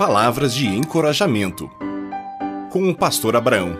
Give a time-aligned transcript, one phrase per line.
[0.00, 1.70] Palavras de encorajamento.
[2.70, 3.76] Com o pastor Abraão.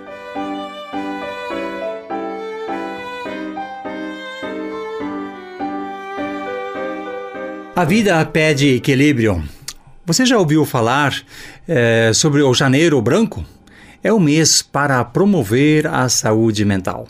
[7.74, 9.42] A vida pede equilíbrio.
[10.04, 11.22] Você já ouviu falar
[11.66, 13.42] é, sobre o Janeiro Branco?
[14.02, 17.08] É o mês para promover a saúde mental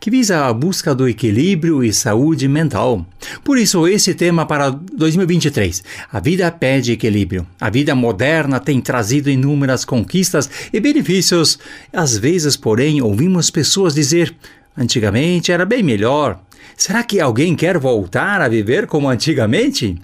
[0.00, 3.06] que visa a busca do equilíbrio e saúde mental.
[3.44, 5.82] Por isso, esse tema para 2023.
[6.12, 7.46] A vida pede equilíbrio.
[7.60, 11.58] A vida moderna tem trazido inúmeras conquistas e benefícios.
[11.92, 14.34] Às vezes, porém, ouvimos pessoas dizer:
[14.76, 16.40] antigamente era bem melhor.
[16.76, 19.96] Será que alguém quer voltar a viver como antigamente?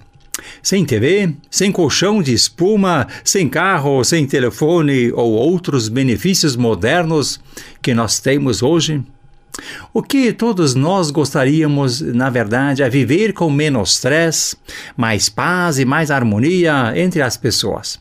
[0.62, 7.41] Sem TV, sem colchão de espuma, sem carro, sem telefone ou outros benefícios modernos
[7.83, 9.03] que nós temos hoje?
[9.93, 14.56] O que todos nós gostaríamos, na verdade, é viver com menos stress,
[14.97, 18.00] mais paz e mais harmonia entre as pessoas.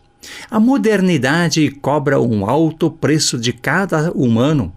[0.50, 4.74] A modernidade cobra um alto preço de cada humano.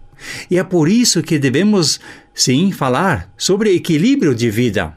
[0.49, 1.99] E é por isso que devemos,
[2.33, 4.93] sim, falar sobre equilíbrio de vida.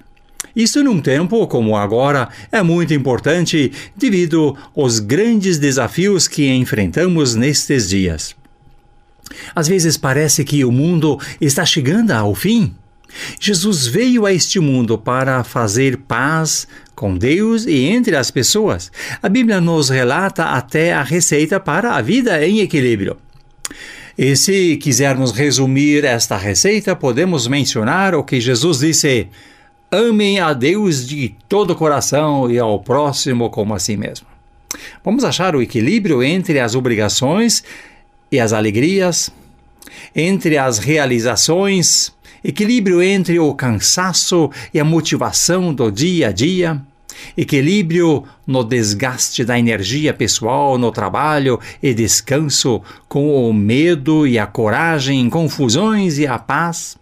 [0.54, 7.88] Isso num tempo como agora é muito importante devido aos grandes desafios que enfrentamos nestes
[7.88, 8.36] dias.
[9.54, 12.74] Às vezes parece que o mundo está chegando ao fim.
[13.40, 18.90] Jesus veio a este mundo para fazer paz com Deus e entre as pessoas.
[19.22, 23.16] A Bíblia nos relata até a receita para a vida em equilíbrio.
[24.16, 29.28] E se quisermos resumir esta receita, podemos mencionar o que Jesus disse:
[29.90, 34.26] Amem a Deus de todo o coração e ao próximo como a si mesmo.
[35.04, 37.62] Vamos achar o equilíbrio entre as obrigações
[38.30, 39.30] e as alegrias,
[40.14, 46.80] entre as realizações, equilíbrio entre o cansaço e a motivação do dia a dia,
[47.36, 54.46] equilíbrio no desgaste da energia pessoal no trabalho e descanso com o medo e a
[54.46, 56.96] coragem, confusões e a paz.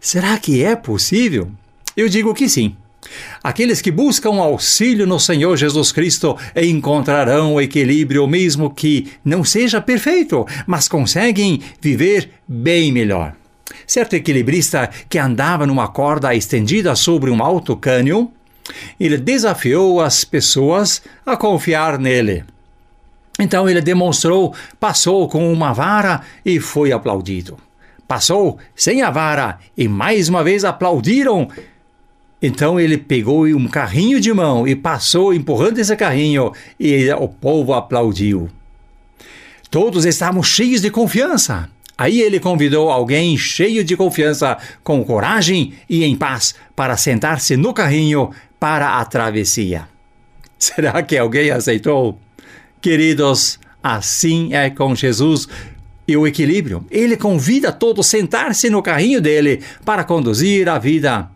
[0.00, 1.50] Será que é possível?
[1.96, 2.76] Eu digo que sim.
[3.42, 9.80] Aqueles que buscam auxílio no Senhor Jesus Cristo encontrarão o equilíbrio, mesmo que não seja
[9.80, 13.34] perfeito, mas conseguem viver bem melhor.
[13.86, 18.28] Certo equilibrista que andava numa corda estendida sobre um alto cânion,
[18.98, 22.44] ele desafiou as pessoas a confiar nele.
[23.38, 27.58] Então ele demonstrou, passou com uma vara e foi aplaudido.
[28.06, 31.48] Passou sem a vara e mais uma vez aplaudiram
[32.42, 37.72] então ele pegou um carrinho de mão e passou empurrando esse carrinho e o povo
[37.72, 38.50] aplaudiu.
[39.70, 41.70] Todos estavam cheios de confiança.
[41.96, 47.72] Aí ele convidou alguém cheio de confiança, com coragem e em paz, para sentar-se no
[47.72, 49.88] carrinho para a travessia.
[50.58, 52.18] Será que alguém aceitou?
[52.80, 55.46] Queridos, assim é com Jesus
[56.06, 56.84] e o equilíbrio.
[56.90, 61.30] Ele convida todos a sentar-se no carrinho dele para conduzir a vida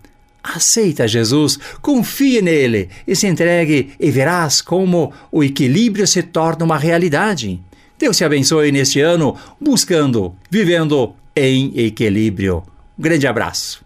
[0.54, 6.78] Aceita Jesus, confie nele e se entregue e verás como o equilíbrio se torna uma
[6.78, 7.60] realidade.
[7.98, 12.62] Deus te abençoe neste ano, buscando, vivendo em equilíbrio.
[12.98, 13.85] Um grande abraço.